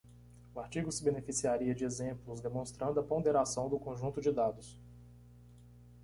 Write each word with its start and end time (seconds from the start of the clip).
O 0.55 0.59
artigo 0.59 0.91
se 0.91 1.03
beneficiaria 1.03 1.75
de 1.75 1.85
exemplos 1.85 2.41
demonstrando 2.41 2.99
a 2.99 3.03
ponderação 3.03 3.69
do 3.69 3.77
conjunto 3.77 4.19
de 4.19 4.31
dados. 4.31 4.75